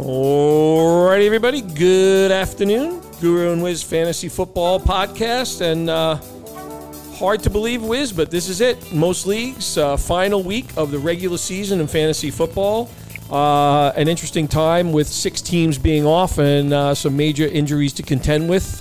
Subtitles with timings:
[0.00, 1.60] All right, everybody.
[1.60, 3.02] Good afternoon.
[3.20, 5.60] Guru and Wiz Fantasy Football Podcast.
[5.60, 6.16] And uh,
[7.16, 8.92] hard to believe, Wiz, but this is it.
[8.92, 12.88] Most leagues, uh, final week of the regular season in fantasy football.
[13.28, 18.04] Uh, an interesting time with six teams being off and uh, some major injuries to
[18.04, 18.80] contend with.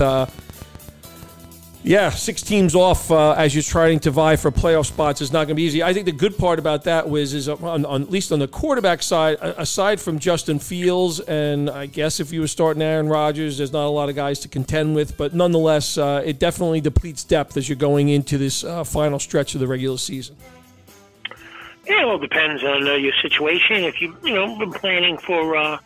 [1.87, 5.31] Uh, yeah, six teams off uh, as you're trying to vie for playoff spots is
[5.31, 5.81] not going to be easy.
[5.81, 8.47] I think the good part about that, Wiz, is on, on, at least on the
[8.47, 13.57] quarterback side, aside from Justin Fields, and I guess if you were starting Aaron Rodgers,
[13.57, 15.17] there's not a lot of guys to contend with.
[15.17, 19.53] But nonetheless, uh, it definitely depletes depth as you're going into this uh, final stretch
[19.55, 20.35] of the regular season.
[21.87, 23.85] Yeah, well, it depends on uh, your situation.
[23.85, 25.79] If you, you know, been planning for uh,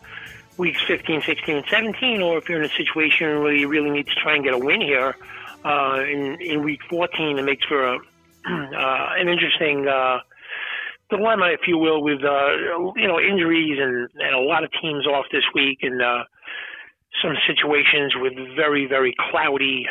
[0.56, 4.08] weeks 15, 16, and 17, or if you're in a situation where you really need
[4.08, 5.16] to try and get a win here–
[5.64, 7.38] uh, in in week 14.
[7.38, 7.98] It makes for a
[8.44, 10.18] an interesting uh,
[11.10, 12.50] dilemma, if you will, with uh,
[12.96, 16.24] you know injuries and, and a lot of teams off this week and uh,
[17.22, 19.86] some situations with very very cloudy.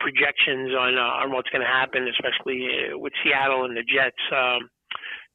[0.00, 4.68] Projections on on what's going to happen, especially with Seattle and the Jets, um,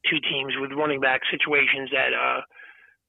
[0.08, 2.40] two teams with running back situations that uh,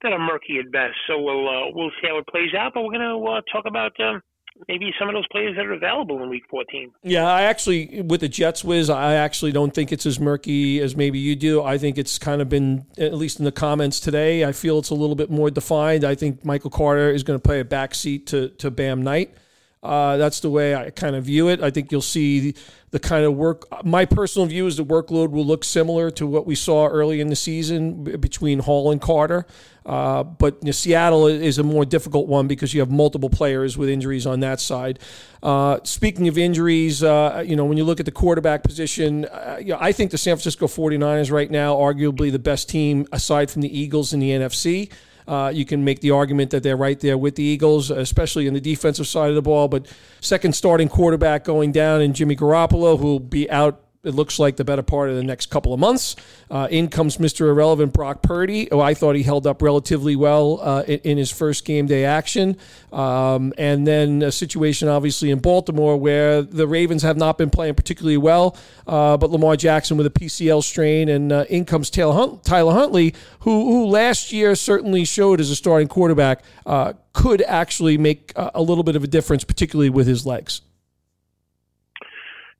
[0.01, 0.95] that are murky at best.
[1.07, 2.73] So we'll uh, we'll see how it plays out.
[2.73, 4.19] But we're to uh, talk about uh,
[4.67, 6.91] maybe some of those players that are available in Week 14.
[7.03, 10.95] Yeah, I actually with the Jets whiz, I actually don't think it's as murky as
[10.95, 11.63] maybe you do.
[11.63, 14.45] I think it's kind of been at least in the comments today.
[14.45, 16.03] I feel it's a little bit more defined.
[16.03, 19.35] I think Michael Carter is going to play a backseat to to Bam Knight.
[19.83, 21.61] Uh, that's the way I kind of view it.
[21.61, 22.55] I think you'll see the,
[22.91, 23.65] the, kind of work.
[23.83, 27.27] My personal view is the workload will look similar to what we saw early in
[27.27, 29.45] the season between Hall and Carter.
[29.85, 33.77] Uh, but you know, Seattle is a more difficult one because you have multiple players
[33.77, 34.99] with injuries on that side.
[35.41, 39.57] Uh, speaking of injuries, uh, you know, when you look at the quarterback position, uh,
[39.59, 43.51] you know, I think the San Francisco 49ers right now, arguably the best team aside
[43.51, 44.89] from the Eagles in the NFC.
[45.27, 48.53] Uh, you can make the argument that they're right there with the Eagles, especially in
[48.53, 49.67] the defensive side of the ball.
[49.67, 49.87] But
[50.21, 54.57] second starting quarterback going down, and Jimmy Garoppolo, who will be out it looks like
[54.57, 56.17] the better part of the next couple of months.
[56.51, 57.47] Uh, in comes Mr.
[57.47, 58.69] Irrelevant Brock Purdy.
[58.69, 62.57] Oh, I thought he held up relatively well uh, in, his first game day action.
[62.91, 67.75] Um, and then a situation, obviously, in Baltimore where the Ravens have not been playing
[67.75, 71.07] particularly well, uh, but Lamar Jackson with a PCL strain.
[71.07, 75.49] And uh, in comes Taylor, Hunt- Tyler Huntley, who, who last year certainly showed as
[75.49, 80.07] a starting quarterback uh, could actually make a little bit of a difference, particularly with
[80.07, 80.61] his legs.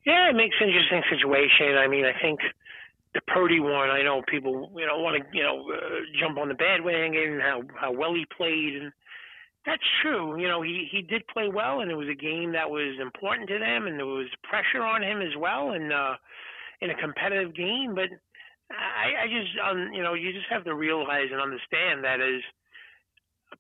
[0.06, 1.78] Yeah, it makes interesting situation.
[1.78, 2.40] I mean, I think
[3.14, 6.50] the Purdy one, I know people, you know, want to, you know, uh, jump on
[6.50, 8.92] the bandwagon, how how well he played, and
[9.66, 10.40] that's true.
[10.40, 13.48] You know, he he did play well, and it was a game that was important
[13.50, 16.16] to them, and there was pressure on him as well, and uh,
[16.82, 17.96] in a competitive game.
[17.96, 18.10] But
[18.72, 22.42] I, I just, um, you know, you just have to realize and understand that as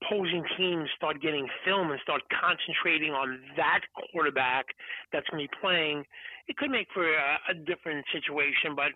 [0.01, 4.65] opposing teams start getting film and start concentrating on that quarterback
[5.11, 6.03] that's going to be playing,
[6.47, 8.75] it could make for a, a different situation.
[8.75, 8.91] But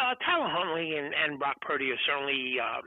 [0.00, 2.82] uh, Tyler Huntley and, and Brock Purdy are certainly uh,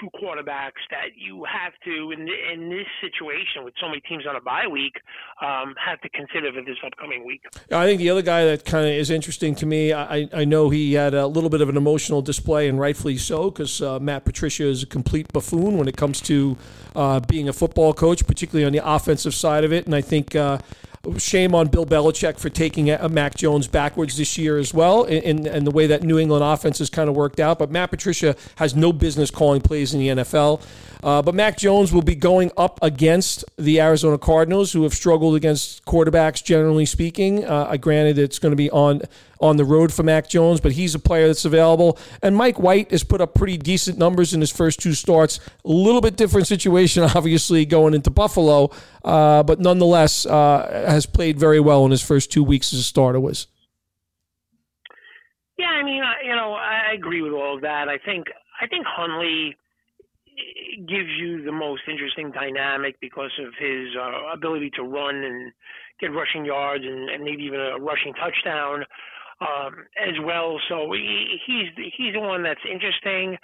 [0.00, 4.36] two quarterbacks that you have to, in, in this situation with so many teams on
[4.36, 4.94] a bye week,
[5.40, 7.42] um, have to consider for this upcoming week.
[7.70, 10.70] I think the other guy that kind of is interesting to me, I, I know
[10.70, 14.24] he had a little bit of an emotional display, and rightfully so, because uh, Matt
[14.24, 16.56] Patricia is a complete buffoon when it comes to
[16.94, 19.86] uh, being a football coach, particularly on the offensive side of it.
[19.86, 20.58] And I think uh,
[21.18, 25.66] shame on Bill Belichick for taking Mac Jones backwards this year as well, and, and
[25.66, 27.58] the way that New England offense has kind of worked out.
[27.58, 30.62] But Matt Patricia has no business calling plays in the NFL.
[31.02, 35.36] Uh, but Mac Jones will be going up against the Arizona Cardinals, who have struggled
[35.36, 37.44] against quarterbacks, generally speaking.
[37.44, 39.02] Uh, granted, it's going to be on
[39.40, 41.98] on the road for Mac Jones, but he's a player that's available.
[42.22, 45.40] And Mike White has put up pretty decent numbers in his first two starts.
[45.64, 48.70] A little bit different situation, obviously, going into Buffalo,
[49.04, 52.84] uh, but nonetheless uh, has played very well in his first two weeks as a
[52.84, 53.20] starter.
[53.20, 53.46] Was.
[55.58, 57.88] Yeah, I mean, you know, I agree with all of that.
[57.88, 58.26] I think
[58.60, 59.56] I think Huntley
[60.86, 65.52] gives you the most interesting dynamic because of his uh, ability to run and
[66.00, 68.84] get rushing yards and, and maybe even a rushing touchdown
[69.40, 70.58] um, as well.
[70.68, 73.36] So he, he's he's the one that's interesting.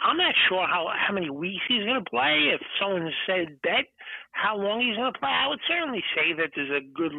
[0.00, 2.50] I'm not sure how how many weeks he's going to play.
[2.52, 3.86] If someone said bet
[4.32, 7.12] how long he's going to play, I would certainly say that there's a good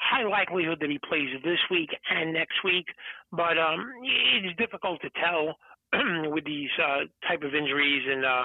[0.00, 2.86] high likelihood that he plays this week and next week.
[3.32, 5.56] But um, it's difficult to tell
[6.32, 8.44] with these uh, type of injuries, and uh,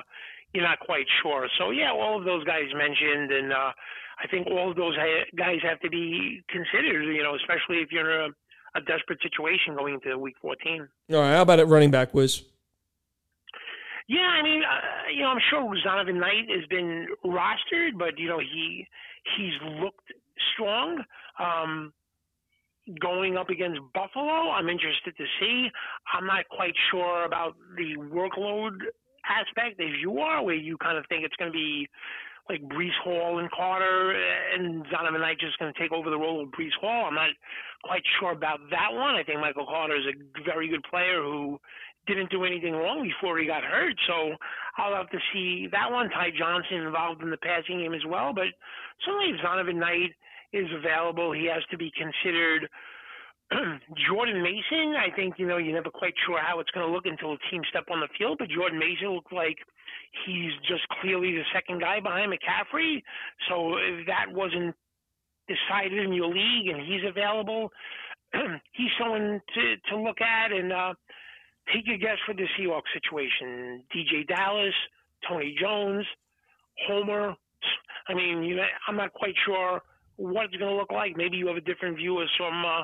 [0.54, 1.48] you're not quite sure.
[1.58, 3.72] So yeah, all of those guys mentioned, and uh,
[4.20, 4.96] I think all of those
[5.38, 7.04] guys have to be considered.
[7.06, 8.45] You know, especially if you're in a,
[8.76, 10.88] a desperate situation going into Week 14.
[11.12, 12.44] All right, how about it running back, Wiz?
[14.08, 18.28] Yeah, I mean, uh, you know, I'm sure Zonovan Knight has been rostered, but you
[18.28, 18.86] know, he
[19.36, 20.12] he's looked
[20.54, 21.04] strong.
[21.40, 21.94] Um,
[23.02, 25.70] going up against Buffalo, I'm interested to see.
[26.14, 28.78] I'm not quite sure about the workload
[29.28, 31.90] aspect as you are, where you kind of think it's going to be
[32.50, 34.14] like Breece Hall and Carter,
[34.54, 37.06] and Zonovan Knight just going to take over the role of Breece Hall.
[37.06, 37.30] I'm not
[37.84, 39.16] quite sure about that one.
[39.16, 41.60] I think Michael Carter is a very good player who
[42.08, 43.96] didn't do anything wrong before he got hurt.
[44.08, 44.36] So
[44.78, 46.10] I'll have to see that one.
[46.10, 48.34] Ty Johnson involved in the passing game as well.
[48.34, 48.54] But
[49.06, 50.14] certainly if Zonovan Knight
[50.54, 52.70] is available, he has to be considered.
[54.10, 57.06] Jordan Mason, I think, you know, you're never quite sure how it's going to look
[57.06, 59.58] until the team step on the field, but Jordan Mason looked like
[60.26, 63.02] he's just clearly the second guy behind McCaffrey.
[63.50, 64.76] So if that wasn't
[65.48, 67.72] decided in your league and he's available,
[68.74, 70.52] he's someone to, to look at.
[70.52, 70.94] And uh,
[71.74, 73.84] take a guess for the Seahawks situation.
[73.96, 74.74] DeeJay Dallas,
[75.28, 76.06] Tony Jones,
[76.88, 77.36] Homer.
[78.08, 79.82] I mean, you I'm not quite sure
[80.18, 81.18] what it's going to look like.
[81.18, 82.84] Maybe you have a different view or some uh,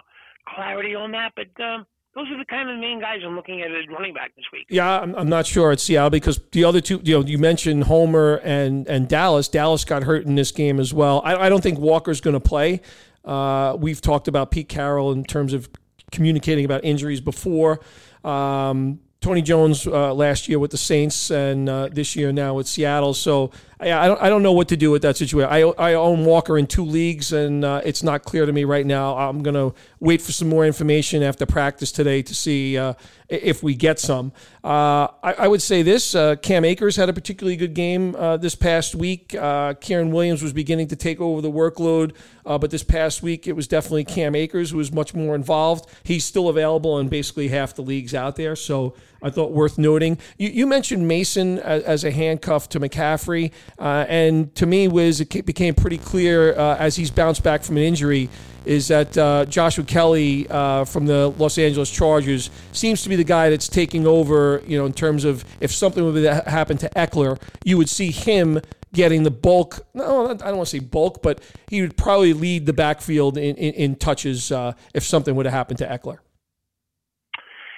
[0.55, 1.83] clarity on that, but uh,
[2.13, 4.65] those are the kind of main guys I'm looking at as running back this week.
[4.69, 7.85] Yeah, I'm, I'm not sure at Seattle because the other two, you know, you mentioned
[7.85, 9.47] Homer and and Dallas.
[9.47, 11.21] Dallas got hurt in this game as well.
[11.23, 12.81] I, I don't think Walker's going to play.
[13.23, 15.69] Uh, we've talked about Pete Carroll in terms of
[16.11, 17.79] communicating about injuries before.
[18.23, 22.67] Um, Tony Jones uh, last year with the Saints and uh, this year now with
[22.67, 23.13] Seattle.
[23.13, 25.51] So I, I, don't I don't know what to do with that situation.
[25.51, 28.85] I, I own Walker in two leagues, and uh, it's not clear to me right
[28.85, 29.17] now.
[29.17, 32.93] I'm going to wait for some more information after practice today to see uh,
[33.27, 34.33] if we get some.
[34.63, 38.37] Uh, I, I, would say this: uh, Cam Akers had a particularly good game uh,
[38.37, 39.33] this past week.
[39.33, 42.13] Uh, Kyren Williams was beginning to take over the workload,
[42.43, 45.89] but this past week it was definitely Cam Akers who was much more involved.
[46.03, 48.93] He's still available in basically half the leagues out there, so
[49.23, 50.17] I thought worth noting.
[50.37, 53.51] You, you mentioned Mason as, as a handcuff to McCaffrey.
[53.79, 57.77] Uh, and to me, was it became pretty clear uh, as he's bounced back from
[57.77, 58.29] an injury
[58.65, 63.23] is that uh, Joshua Kelley uh, from the Los Angeles Chargers seems to be the
[63.23, 64.61] guy that's taking over.
[64.65, 68.61] You know, in terms of if something would happen to Ekeler, you would see him
[68.93, 69.85] getting the bulk.
[69.93, 73.55] No, I don't want to say bulk, but he would probably lead the backfield in,
[73.55, 76.19] in, in touches uh, if something would have happened to Ekeler.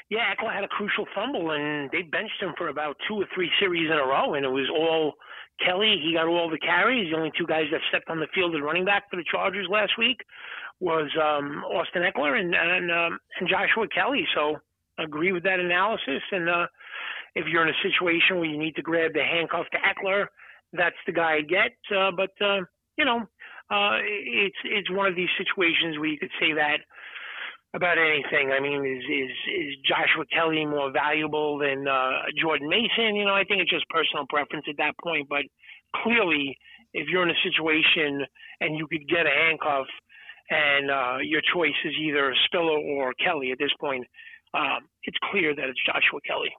[0.10, 3.50] Yeah, Ekeler had a crucial fumble, and they benched him for about two or three
[3.60, 5.14] series in a row, and it was all
[5.64, 7.12] Kelley, he got all the carries.
[7.12, 9.68] The only two guys that stepped on the field at running back for the Chargers
[9.70, 10.18] last week
[10.80, 14.26] was um, Austin Ekeler and and, um, and Joshua Kelley.
[14.36, 14.58] So
[15.00, 16.22] agree with that analysis.
[16.32, 16.68] And uh,
[17.36, 20.26] if you're in a situation where you need to grab the handcuff to Ekeler,
[20.74, 21.78] that's the guy I get.
[21.96, 22.62] Uh, but uh,
[22.98, 23.20] you know,
[23.72, 26.78] uh, it's it's one of these situations where you could say that
[27.74, 28.52] about anything.
[28.52, 33.16] I mean, is is is Joshua Kelley more valuable than uh, Jordan Mason?
[33.16, 35.28] You know, I think it's just personal preference at that point.
[35.30, 35.44] But
[36.04, 36.58] clearly,
[36.94, 38.26] if you're in a situation
[38.62, 39.88] and you could get a handcuff,
[40.50, 44.06] and uh, your choice is either Spiller or Kelley at this point,
[44.54, 46.54] um, it's clear that it's Joshua Kelley.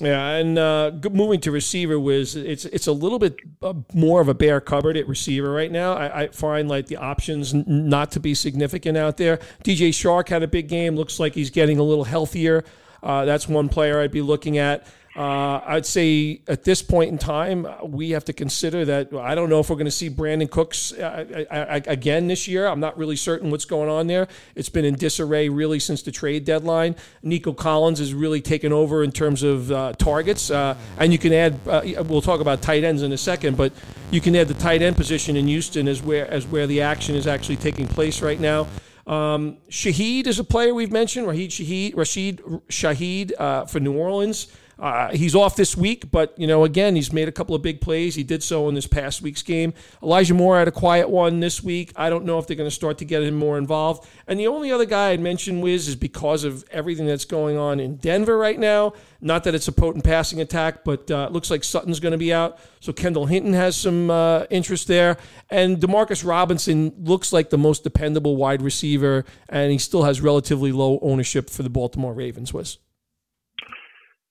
[0.00, 4.28] Yeah, and uh, moving to receiver was it's it's a little bit uh, more of
[4.28, 5.92] a bare cupboard at receiver right now.
[5.94, 9.38] I, I find like the options n- not to be significant out there.
[9.62, 10.96] DJ Chark had a big game.
[10.96, 12.64] Looks like he's getting a little healthier.
[13.02, 14.86] Uh, that's one player I'd be looking at.
[15.16, 19.12] Uh, I'd say at this point in time, we have to consider that.
[19.12, 22.46] I don't know if we're going to see Brandin Cooks uh, uh, uh, again this
[22.46, 22.68] year.
[22.68, 24.28] I'm not really certain what's going on there.
[24.54, 26.94] It's been in disarray really since the trade deadline.
[27.24, 31.32] Nico Collins has really taken over in terms of uh, targets, uh, and you can
[31.32, 31.58] add.
[31.66, 33.72] we'll talk about tight ends in a second, but
[34.12, 37.16] you can add the tight end position in Houston as where as where the action
[37.16, 38.68] is actually taking place right now.
[39.08, 41.26] Um, Shaheed is a player we've mentioned.
[41.26, 42.38] Rashid Shaheed, Rashid
[42.68, 44.46] Shaheed uh, for New Orleans.
[44.80, 47.82] Uh, he's off this week, but you know, again, he's made a couple of big
[47.82, 48.14] plays.
[48.14, 49.74] He did so in this past week's game.
[50.02, 51.92] Elijah Moore had a quiet one this week.
[51.96, 54.08] I don't know if they're going to start to get him more involved.
[54.26, 57.78] And the only other guy I'd mention, Wiz, is because of everything that's going on
[57.78, 58.94] in Denver right now.
[59.20, 62.18] Not that it's a potent passing attack, but uh, it looks like Sutton's going to
[62.18, 62.58] be out.
[62.80, 65.18] So Kendall Hinton has some uh, interest there.
[65.50, 70.72] And Demarcus Robinson looks like the most dependable wide receiver, and he still has relatively
[70.72, 72.78] low ownership for the Baltimore Ravens, Wiz.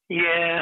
[0.10, 0.62] Yeah,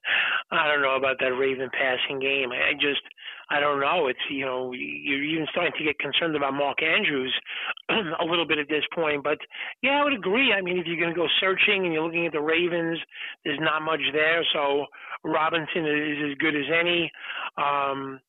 [0.52, 2.52] I don't know about that Raven passing game.
[2.52, 3.02] I just,
[3.50, 4.06] I don't know.
[4.06, 7.34] It's you know, you're even starting to get concerned about Mark Andrews
[7.90, 9.24] a little bit at this point.
[9.24, 9.38] But
[9.82, 10.52] yeah, I would agree.
[10.52, 12.98] I mean, if you're going to go searching and you're looking at the Ravens,
[13.44, 14.44] there's not much there.
[14.52, 14.86] So
[15.24, 17.10] Robinson is as good as any.
[17.58, 18.20] Um,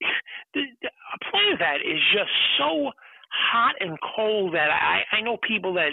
[0.54, 2.90] the, the, a player that is just so
[3.52, 5.90] hot and cold that I, I know people that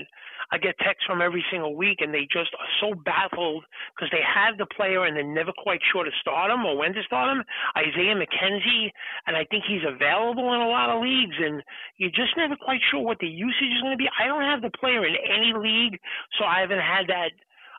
[0.51, 3.63] I get texts from every single week, and they just are so baffled
[3.95, 6.93] because they have the player and they're never quite sure to start him or when
[6.93, 7.43] to start him.
[7.77, 8.91] Isaiah McKenzie,
[9.27, 11.63] and I think he's available in a lot of leagues, and
[11.97, 14.09] you're just never quite sure what the usage is going to be.
[14.19, 15.99] I don't have the player in any league,
[16.37, 17.31] so I haven't had that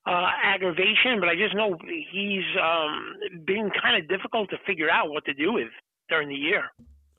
[0.07, 1.77] uh, aggravation, but I just know
[2.13, 5.69] he's um, been kind of difficult to figure out what to do with
[6.09, 6.71] during the year.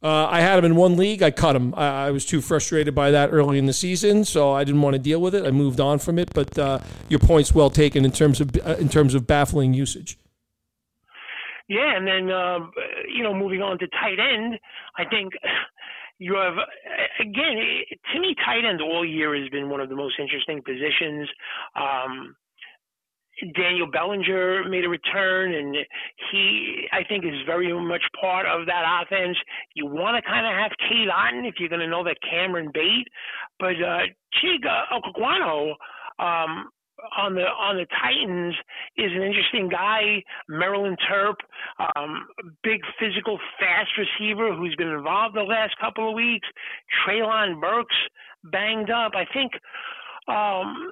[0.01, 1.24] Uh, I had him in one league.
[1.24, 1.74] I cut him.
[1.75, 4.94] I, I, was too frustrated by that early in the season, so I didn't want
[4.94, 5.44] to deal with it.
[5.44, 6.32] I moved on from it.
[6.36, 10.20] But uh, your point's well taken in terms of uh, in terms of baffling usage.
[11.68, 12.72] Yeah, and then um,
[13.12, 14.60] you know, moving on to tight end,
[14.98, 15.34] I think
[16.20, 16.54] you have
[17.20, 17.58] again
[18.13, 21.27] to me, tight end all year has been one of the most interesting positions.
[21.75, 22.36] Um,
[23.56, 25.75] Daniel Bellinger made a return, and
[26.32, 29.38] he, I think, is very much part of that offense.
[29.75, 32.72] You want to kind of have Cade Otton if you're going to know that Cameron
[32.75, 33.06] Brate,
[33.60, 34.08] but uh,
[34.41, 35.74] Chig Okonkwo,
[36.20, 36.70] um,
[37.17, 38.56] on the on the Titans
[38.98, 41.36] is an interesting guy, Maryland Terp,
[41.96, 42.25] um,
[42.63, 46.48] big physical, fast receiver who's been involved the last couple of weeks.
[47.06, 47.96] Treylon Burks
[48.51, 49.12] banged up.
[49.15, 49.51] I think
[50.27, 50.91] um,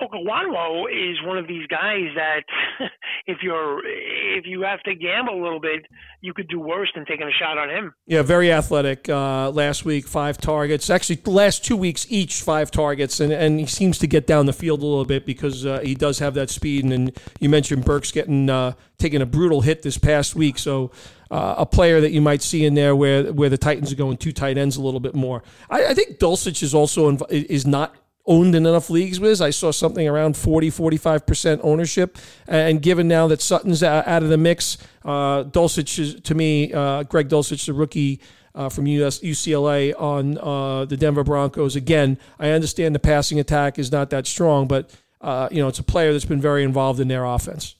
[0.00, 2.44] Okonkwo is one of these guys that
[3.26, 5.86] if you're if you have to gamble a little bit,
[6.20, 7.94] you could do worse than taking a shot on him.
[8.06, 9.08] Yeah, very athletic.
[9.08, 10.88] Uh, last week, five targets.
[10.90, 14.52] Actually, last two weeks, each five targets, and, and he seems to get down the
[14.52, 16.84] field a little bit because uh, he does have that speed.
[16.84, 20.90] And, and you mentioned Burks getting uh, taking a brutal hit this past week, so.
[21.32, 24.16] Uh, a player that you might see in there where where the Titans are going
[24.16, 25.44] two tight ends a little bit more.
[25.70, 27.94] I, I think Dulcich is also inv- is not
[28.30, 29.42] owned in enough leagues with.
[29.42, 32.16] I saw something around 40, 45% ownership.
[32.46, 37.02] And given now that Sutton's out of the mix, uh, Dulcich, is, to me, uh,
[37.02, 38.20] Greg Dulcich, the rookie
[38.54, 41.74] uh, from US, UCLA on uh, the Denver Broncos.
[41.74, 45.80] Again, I understand the passing attack is not that strong, but, uh, you know, it's
[45.80, 47.74] a player that's been very involved in their offense.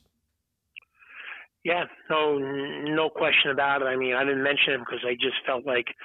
[1.64, 3.84] Yeah, no, no question about it.
[3.84, 5.86] I mean, I didn't mention him because I just felt like–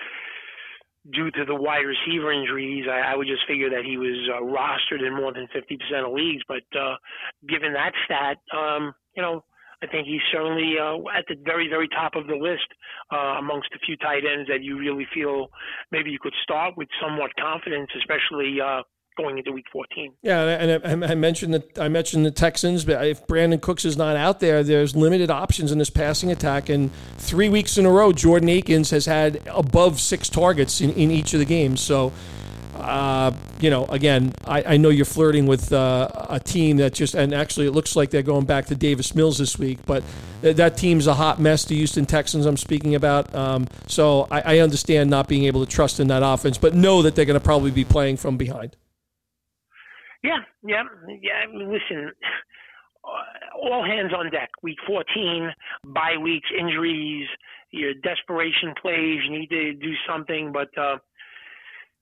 [1.12, 4.42] due to the wide receiver injuries, I, I would just figure that he was uh,
[4.42, 6.44] rostered in more than 50% of leagues.
[6.48, 6.96] But uh,
[7.48, 9.44] given that stat, um, you know,
[9.84, 12.68] I think he's certainly uh, at the very, very top of the list
[13.14, 15.48] uh, amongst a few tight ends that you really feel
[15.92, 18.82] maybe you could start with somewhat confidence, especially uh,
[19.16, 20.14] going into week 14.
[20.22, 24.16] Yeah, and I, mentioned that I mentioned the Texans, but if Brandin Cooks is not
[24.16, 26.70] out there, there's limited options in this passing attack.
[26.70, 31.12] And three weeks in a row, Jordan Akins has had above six targets in, in
[31.12, 31.82] each of the games.
[31.82, 32.12] So,
[32.76, 33.32] uh,
[33.62, 37.34] you know, again, I, I know you're flirting with uh, a team that just, and
[37.34, 40.04] actually it looks like they're going back to Davis Mills this week, but
[40.42, 43.34] that team's a hot mess, the Houston Texans I'm speaking about.
[43.34, 47.02] Um, so I, I understand not being able to trust in that offense, but know
[47.02, 48.76] that they're going to probably be playing from behind.
[50.26, 50.84] Yeah, yeah,
[51.22, 51.46] yeah.
[51.54, 52.12] Listen,
[53.62, 54.50] all hands on deck.
[54.64, 55.52] Week 14,
[55.94, 57.28] bye weeks, injuries,
[57.72, 59.20] your desperation plays.
[59.24, 60.98] You need to do something, but uh,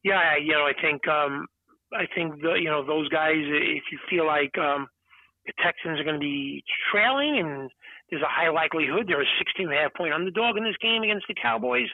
[0.03, 1.47] yeah, you know, I think um,
[1.93, 3.35] I think the, you know those guys.
[3.35, 4.87] If you feel like um,
[5.45, 7.69] the Texans are going to be trailing and
[8.09, 11.03] there's a high likelihood they're a 16 and a half point underdog in this game
[11.03, 11.87] against the Cowboys.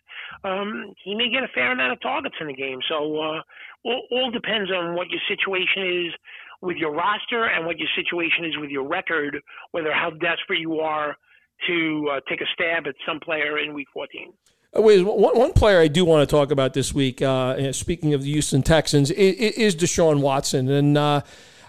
[0.44, 2.80] Um, he may get a fair amount of targets in the game.
[2.90, 3.42] So uh,
[3.86, 6.14] all, all depends on what your situation is
[6.62, 9.40] with your roster and what your situation is with your record,
[9.72, 11.16] whether how desperate you are
[11.68, 14.34] to uh, take a stab at some player in Week 14.
[14.78, 18.22] Uh, wait, one, player I do want to talk about this week, uh, speaking of
[18.22, 20.70] the Houston Texans, is, is Deshaun Watson.
[20.70, 21.22] And uh,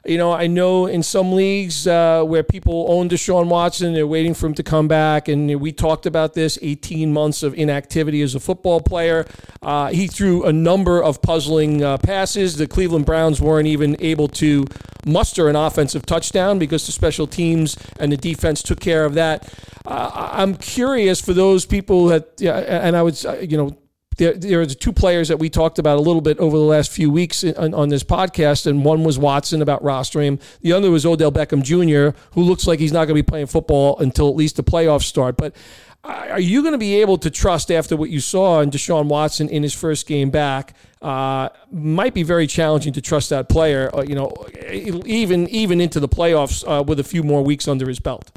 [0.07, 4.33] you know, I know in some leagues uh, where people own Deshaun Watson, they're waiting
[4.33, 5.29] for him to come back.
[5.29, 9.27] And we talked about this 18 months of inactivity as a football player.
[9.61, 12.57] Uh, he threw a number of puzzling uh, passes.
[12.57, 14.65] The Cleveland Browns weren't even able to
[15.07, 19.53] muster an offensive touchdown because the special teams and the defense took care of that.
[19.85, 23.77] Uh, I'm curious for those people that, and I would, uh, you know,
[24.21, 26.93] there, there are two players that we talked about a little bit over the last
[26.93, 30.39] few weeks on, on, this podcast, and one was Watson about rostering.
[30.61, 33.47] The other was Odell Beckham Jr., who looks like he's not going to be playing
[33.47, 35.39] football until at least the playoffs start.
[35.39, 35.57] But
[36.05, 39.49] are you going to be able to trust after what you saw in Deshaun Watson
[39.49, 40.77] in his first game back?
[41.01, 43.91] Uh, might be very challenging to trust that player.
[43.95, 44.31] Uh, you know,
[44.71, 48.31] even even into the playoffs uh, with a few more weeks under his belt.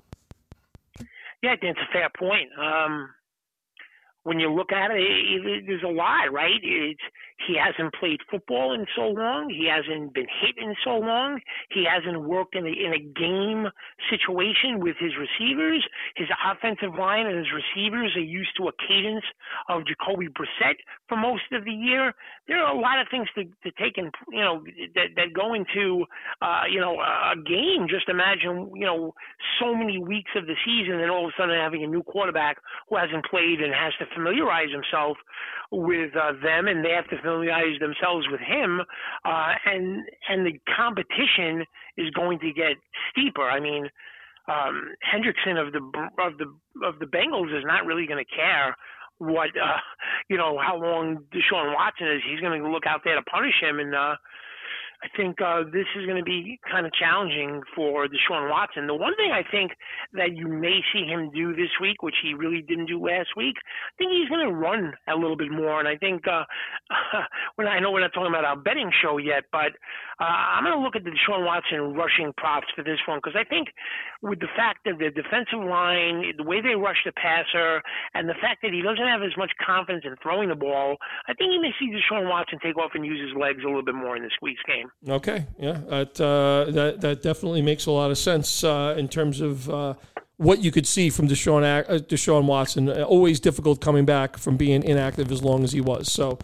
[1.42, 2.50] Yeah, think it's a fair point.
[2.58, 3.10] Um,
[4.24, 6.60] when you look at it, it, it, there's a lot, right?
[6.62, 7.02] It's
[7.48, 9.50] He hasn't played football in so long.
[9.50, 11.40] He hasn't been hit in so long.
[11.70, 13.68] He hasn't worked in a, in a game
[14.10, 15.86] situation with his receivers.
[16.16, 19.26] His offensive line and his receivers are used to a cadence
[19.70, 22.14] of Jacoby Brissett for most of the year.
[22.48, 24.64] There are a lot of things to, to take in, you know,
[24.96, 26.06] that, that go into,
[26.42, 27.88] uh, you know, a game.
[27.90, 29.14] Just imagine, you know,
[29.60, 32.58] so many weeks of the season and all of a sudden having a new quarterback
[32.90, 35.18] who hasn't played and has to familiarize himself
[35.72, 37.33] with uh, them and they have to familiarize
[37.80, 38.82] themselves with him
[39.26, 41.66] uh, and and the competition
[41.98, 42.76] is going to get
[43.12, 43.90] steeper i mean
[44.48, 45.80] um, Hendrickson of the
[46.20, 46.52] of the
[46.86, 48.76] of the Bengals is not really going to care
[49.18, 49.80] what uh,
[50.28, 52.22] you know how long Deshaun Watson is.
[52.30, 54.16] He's going to look out there to punish him, and uh,
[55.04, 58.88] I think uh, this is going to be kind of challenging for Deshaun Watson.
[58.88, 59.74] The one thing I think
[60.14, 63.56] that you may see him do this week, which he really didn't do last week,
[63.60, 65.80] I think he's going to run a little bit more.
[65.80, 66.46] And I think uh,
[67.56, 69.76] when I know we're not talking about our betting show yet, but
[70.24, 73.36] uh, I'm going to look at the Deshaun Watson rushing props for this one because
[73.36, 73.76] I think
[74.22, 77.84] with the fact that the defensive line, the way they rush the passer,
[78.16, 80.96] and the fact that he doesn't have as much confidence in throwing the ball,
[81.28, 83.84] I think you may see Deshaun Watson take off and use his legs a little
[83.84, 84.93] bit more in this week's game.
[85.08, 89.42] Okay, yeah, that uh, that that definitely makes a lot of sense uh, in terms
[89.42, 89.96] of uh,
[90.38, 92.90] what you could see from Deshaun uh, Deshaun Watson.
[92.90, 96.12] Uh, always difficult coming back from being inactive as long as he was.
[96.12, 96.40] So,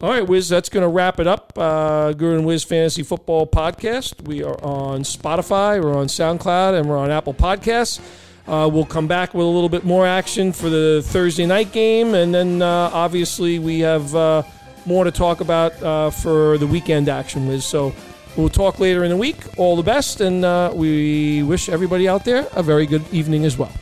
[0.00, 1.52] all right, Wiz, that's going to wrap it up.
[1.56, 4.22] Uh, Guru and Wiz Fantasy Football Podcast.
[4.26, 8.00] We are on Spotify, we're on SoundCloud, and we're on Apple Podcasts.
[8.46, 12.14] Uh, we'll come back with a little bit more action for the Thursday night game,
[12.14, 14.42] and then uh, obviously we have uh,
[14.86, 17.64] more to talk about uh, for the weekend action, Wiz.
[17.64, 17.94] So
[18.36, 19.36] we'll talk later in the week.
[19.56, 23.56] All the best, and uh, we wish everybody out there a very good evening as
[23.56, 23.72] well.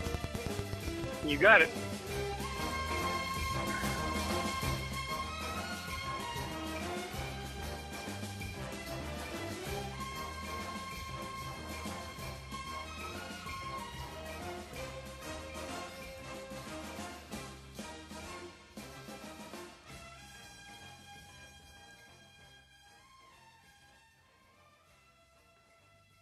[1.26, 1.70] You got it.